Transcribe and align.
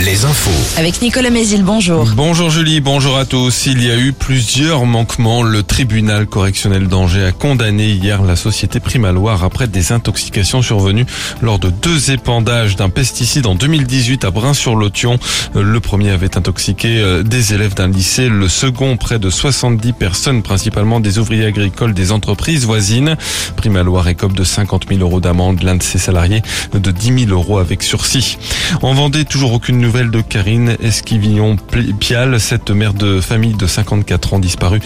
les 0.00 0.24
infos. 0.26 0.50
Avec 0.78 1.00
Nicolas 1.00 1.30
Mézil, 1.30 1.62
bonjour. 1.62 2.06
Bonjour 2.14 2.50
Julie, 2.50 2.80
bonjour 2.80 3.16
à 3.16 3.24
tous. 3.24 3.66
Il 3.66 3.82
y 3.82 3.90
a 3.90 3.96
eu 3.96 4.12
plusieurs 4.12 4.84
manquements. 4.84 5.42
Le 5.42 5.62
tribunal 5.62 6.26
correctionnel 6.26 6.86
d'Angers 6.86 7.24
a 7.24 7.32
condamné 7.32 7.88
hier 7.92 8.22
la 8.22 8.36
société 8.36 8.78
Primaloire 8.78 9.42
après 9.42 9.68
des 9.68 9.92
intoxications 9.92 10.60
survenues 10.60 11.06
lors 11.40 11.58
de 11.58 11.70
deux 11.70 12.10
épandages 12.10 12.76
d'un 12.76 12.90
pesticide 12.90 13.46
en 13.46 13.54
2018 13.54 14.24
à 14.24 14.30
Brin-sur-Lotion. 14.30 15.18
Le 15.54 15.80
premier 15.80 16.10
avait 16.10 16.36
intoxiqué 16.36 16.98
euh, 16.98 17.22
des 17.22 17.54
élèves 17.54 17.74
d'un 17.74 17.88
lycée, 17.88 18.28
le 18.28 18.48
second 18.48 18.98
près 18.98 19.18
de 19.18 19.30
70 19.30 19.94
personnes, 19.94 20.42
principalement 20.42 21.00
des 21.00 21.18
ouvriers 21.18 21.46
agricoles 21.46 21.94
des 21.94 22.12
entreprises 22.12 22.66
voisines. 22.66 23.16
Primaloire 23.56 24.08
écope 24.08 24.34
de 24.34 24.44
50 24.44 24.88
000 24.90 25.00
euros 25.00 25.20
d'amende, 25.20 25.62
l'un 25.62 25.76
de 25.76 25.82
ses 25.82 25.98
salariés 25.98 26.42
de 26.74 26.90
10 26.90 27.26
000 27.26 27.30
euros 27.30 27.58
avec 27.58 27.82
sursis. 27.82 28.36
En 28.82 28.92
Vendée, 28.92 29.24
toujours 29.24 29.52
aucune 29.52 29.85
nouvelle 29.86 30.10
de 30.10 30.20
Karine 30.20 30.76
Esquivillon-Pial, 30.82 32.40
cette 32.40 32.72
mère 32.72 32.92
de 32.92 33.20
famille 33.20 33.54
de 33.54 33.68
54 33.68 34.34
ans 34.34 34.38
disparue 34.40 34.80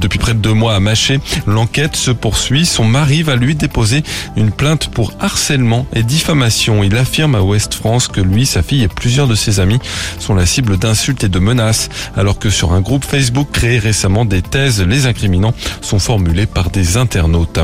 depuis 0.00 0.18
près 0.18 0.34
de 0.34 0.38
deux 0.38 0.52
mois 0.52 0.74
à 0.74 0.80
Maché. 0.80 1.20
L'enquête 1.46 1.96
se 1.96 2.10
poursuit. 2.10 2.66
Son 2.66 2.84
mari 2.84 3.22
va 3.22 3.36
lui 3.36 3.54
déposer 3.54 4.02
une 4.36 4.50
plainte 4.50 4.88
pour 4.88 5.12
harcèlement 5.20 5.86
et 5.94 6.02
diffamation. 6.02 6.82
Il 6.82 6.96
affirme 6.96 7.34
à 7.34 7.42
Ouest 7.42 7.74
France 7.74 8.08
que 8.08 8.20
lui, 8.20 8.46
sa 8.46 8.62
fille 8.62 8.82
et 8.82 8.88
plusieurs 8.88 9.28
de 9.28 9.34
ses 9.34 9.60
amis 9.60 9.78
sont 10.18 10.34
la 10.34 10.46
cible 10.46 10.76
d'insultes 10.76 11.24
et 11.24 11.28
de 11.28 11.38
menaces, 11.38 11.88
alors 12.16 12.38
que 12.38 12.50
sur 12.50 12.72
un 12.72 12.80
groupe 12.80 13.04
Facebook 13.04 13.48
créé 13.52 13.78
récemment, 13.78 14.24
des 14.24 14.42
thèses 14.42 14.82
les 14.82 15.06
incriminant 15.06 15.54
sont 15.80 15.98
formulées 15.98 16.46
par 16.46 16.70
des 16.70 16.96
internautes. 16.96 17.60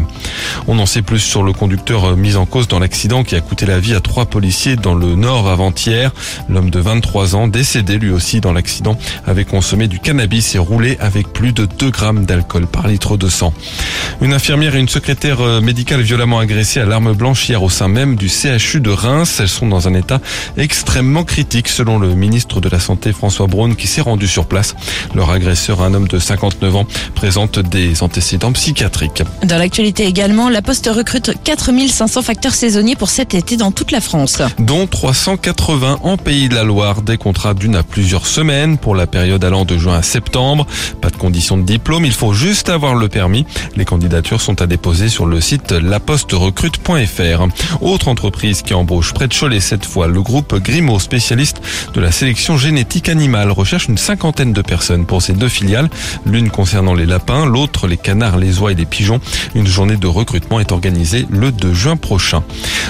On 0.69 0.79
en 0.79 0.87
sait 0.87 1.03
plus 1.03 1.21
sur 1.21 1.43
le 1.43 1.53
conducteur 1.53 2.17
mis 2.17 2.37
en 2.37 2.47
cause 2.47 2.69
dans 2.69 2.79
l'accident 2.79 3.25
qui 3.25 3.35
a 3.35 3.41
coûté 3.41 3.67
la 3.67 3.81
vie 3.81 3.95
à 3.95 4.01
trois 4.01 4.27
policiers 4.27 4.77
dans 4.77 4.95
le 4.95 5.17
nord 5.17 5.49
avant-hier. 5.49 6.13
L'homme 6.49 6.71
de 6.71 6.81
23 6.81 7.35
ans, 7.37 7.49
décédé 7.49 7.99
lui 7.99 8.11
aussi 8.11 8.41
dans 8.41 8.53
l'accident, 8.53 8.97
avait 9.27 9.45
consommé 9.45 9.89
du 9.89 9.99
cannabis 9.99 10.55
et 10.55 10.59
roulé 10.59 10.97
avec 11.01 11.33
plus 11.33 11.53
de 11.53 11.67
2 11.67 11.91
grammes 11.91 12.25
d'alcool 12.25 12.67
par 12.67 12.89
litre 12.89 13.17
de 13.17 13.29
sang. 13.29 13.53
Une 14.21 14.33
infirmière 14.33 14.75
et 14.77 14.81
une 14.81 14.89
secrétaire 14.89 15.41
euh, 15.41 15.61
médicale 15.61 16.03
violemment 16.03 16.39
agressées 16.39 16.81
à 16.81 16.85
l'arme 16.85 17.13
blanche 17.13 17.49
hier 17.49 17.63
au 17.63 17.71
sein 17.71 17.89
même 17.89 18.17
du 18.17 18.29
CHU 18.29 18.81
de 18.81 18.91
Reims. 18.91 19.39
Elles 19.41 19.49
sont 19.49 19.67
dans 19.67 19.89
un 19.89 19.95
état 19.95 20.21
extrêmement 20.57 21.25
critique 21.25 21.69
selon 21.69 21.99
le 21.99 22.15
ministre 22.15 22.61
de 22.61 22.69
la 22.69 22.81
Santé 22.81 23.13
François 23.13 23.47
Braun 23.47 23.75
qui 23.75 23.87
s'est 23.87 24.01
rendu 24.01 24.27
sur 24.27 24.47
place. 24.47 24.75
Leur 25.15 25.31
agresseur, 25.31 25.83
un 25.83 25.95
homme 25.95 26.09
de 26.09 26.19
59 26.19 26.77
ans, 26.77 26.87
présente 27.15 27.59
des 27.59 28.03
antécédents 28.03 28.53
psychiatriques. 28.53 29.23
Dans 29.45 29.57
l'actualité 29.57 30.07
également, 30.07 30.49
la 30.49 30.63
Poste 30.63 30.91
recrute 30.93 31.33
4500 31.45 32.23
facteurs 32.23 32.55
saisonniers 32.55 32.97
pour 32.97 33.11
cet 33.11 33.35
été 33.35 33.57
dans 33.57 33.73
toute 33.73 33.91
la 33.91 34.01
France. 34.01 34.43
Dont 34.59 34.87
380 34.87 36.01
en 36.03 36.17
Pays 36.17 36.30
de 36.31 36.55
la 36.55 36.63
Loire. 36.63 37.03
Des 37.03 37.17
contrats 37.17 37.55
d'une 37.55 37.75
à 37.75 37.83
plusieurs 37.83 38.25
semaines 38.25 38.79
pour 38.79 38.95
la 38.95 39.09
période 39.09 39.45
allant 39.45 39.65
de 39.65 39.77
juin 39.77 39.97
à 39.97 40.03
septembre. 40.03 40.65
Pas 41.01 41.11
de 41.11 41.17
condition 41.17 41.59
de 41.59 41.65
diplôme, 41.65 42.05
il 42.05 42.13
faut 42.13 42.33
juste 42.33 42.69
avoir 42.69 42.95
le 42.95 43.09
permis. 43.09 43.47
Les 43.75 43.85
candidatures 43.85 44.41
sont 44.41 44.63
à 44.63 44.69
déposer 44.69 45.09
sur 45.09 45.27
le 45.27 45.41
site 45.41 45.73
laposterecrute.fr. 45.73 47.49
Autre 47.81 48.07
entreprise 48.07 48.63
qui 48.63 48.75
embauche 48.75 49.13
près 49.13 49.27
de 49.27 49.35
Cholet 49.35 49.59
cette 49.59 49.85
fois, 49.85 50.07
le 50.07 50.23
groupe 50.23 50.55
Grimaud, 50.55 51.01
spécialiste 51.01 51.61
de 51.95 52.01
la 52.01 52.13
sélection 52.13 52.57
génétique 52.57 53.09
animale, 53.09 53.51
recherche 53.51 53.89
une 53.89 53.99
cinquantaine 53.99 54.53
de 54.53 54.63
personnes 54.63 55.07
pour 55.07 55.23
ses 55.23 55.33
deux 55.33 55.49
filiales, 55.49 55.91
l'une 56.25 56.51
concernant 56.51 56.95
les 56.95 57.07
lapins, 57.07 57.45
l'autre 57.45 57.89
les 57.89 57.97
canards, 57.97 58.39
les 58.39 58.61
oies 58.61 58.71
et 58.71 58.77
les 58.77 58.87
pigeons. 58.87 59.21
Une 59.57 59.67
journée 59.67 59.97
de 59.97 60.07
recrutement 60.07 60.61
est 60.61 60.71
organisée 60.71 61.27
le 61.29 61.51
2 61.51 61.75
juin 61.75 61.97
prochain. 61.97 62.45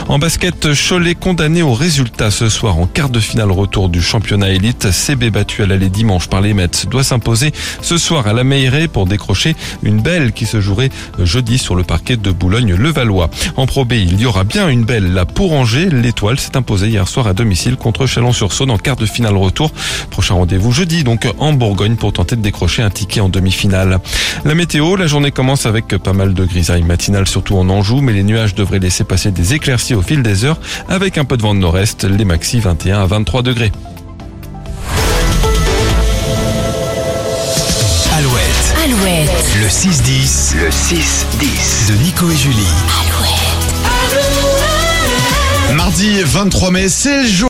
En 0.08 0.19
basket, 0.19 0.75
Cholet 0.75 1.14
condamné 1.14 1.62
au 1.62 1.72
résultat 1.72 2.30
ce 2.30 2.50
soir 2.50 2.77
en 2.77 2.86
quart 2.86 3.08
de 3.08 3.19
finale 3.19 3.30
retour 3.39 3.89
du 3.89 4.03
championnat 4.03 4.50
élite. 4.50 4.91
CB 4.91 5.31
battu 5.31 5.62
à 5.62 5.67
l'aller 5.67 5.89
dimanche 5.89 6.28
par 6.28 6.41
les 6.41 6.53
Mets 6.53 6.87
doit 6.91 7.04
s'imposer 7.04 7.53
ce 7.81 7.97
soir 7.97 8.27
à 8.27 8.32
la 8.32 8.44
Meilleray 8.44 8.88
pour 8.88 9.06
décrocher 9.06 9.54
une 9.82 10.00
belle 10.00 10.32
qui 10.32 10.47
se 10.47 10.60
jouerait 10.60 10.91
jeudi 11.19 11.59
sur 11.59 11.75
le 11.75 11.82
parquet 11.82 12.16
de 12.16 12.31
Boulogne-le-Valois. 12.31 13.31
En 13.56 13.66
Pro 13.66 13.87
il 13.91 14.21
y 14.21 14.27
aura 14.27 14.44
bien 14.44 14.69
une 14.69 14.84
belle 14.84 15.12
là 15.12 15.25
pour 15.25 15.53
Angers. 15.53 15.88
L'étoile 15.91 16.38
s'est 16.38 16.56
imposée 16.56 16.88
hier 16.88 17.06
soir 17.09 17.27
à 17.27 17.32
domicile 17.32 17.77
contre 17.77 18.06
Chalon-sur-Saône 18.06 18.71
en 18.71 18.78
quart 18.78 18.97
de 18.97 19.06
finale 19.06 19.37
retour. 19.37 19.72
Prochain 20.10 20.34
rendez-vous 20.34 20.72
jeudi 20.72 21.04
donc 21.04 21.27
en 21.38 21.53
Bourgogne 21.53 21.97
pour 21.97 22.12
tenter 22.12 22.37
de 22.37 22.43
décrocher 22.43 22.83
un 22.83 22.91
ticket 22.91 23.21
en 23.21 23.28
demi-finale. 23.28 24.00
La 24.44 24.54
météo, 24.54 24.97
la 24.97 25.06
journée 25.06 25.31
commence 25.31 25.66
avec 25.66 25.87
pas 25.88 26.12
mal 26.12 26.34
de 26.34 26.44
grisailles 26.44 26.83
matinales 26.83 27.28
surtout 27.28 27.56
en 27.56 27.69
Anjou, 27.69 28.00
mais 28.00 28.12
les 28.12 28.22
nuages 28.22 28.54
devraient 28.54 28.78
laisser 28.78 29.04
passer 29.04 29.31
des 29.31 29.54
éclaircies 29.54 29.94
au 29.94 30.03
fil 30.03 30.22
des 30.22 30.44
heures 30.44 30.60
avec 30.88 31.16
un 31.16 31.25
peu 31.25 31.37
de 31.37 31.43
vent 31.43 31.54
de 31.54 31.60
nord-est, 31.60 32.04
les 32.04 32.25
maxi 32.25 32.60
21 32.60 33.03
à 33.03 33.06
23 33.20 33.42
degrés. 33.42 33.70
Alouette, 38.16 38.75
Alouette. 38.84 39.31
le 39.60 39.66
6-10 39.69 40.54
Le 40.56 40.70
6-10. 40.70 41.88
de 41.91 41.94
Nico 42.03 42.30
et 42.30 42.36
Julie. 42.36 42.56
Alouette. 43.03 43.36
Mardi 45.76 46.22
23 46.25 46.70
mai, 46.70 46.88
c'est 46.88 47.22
le 47.22 47.26
jour. 47.28 47.48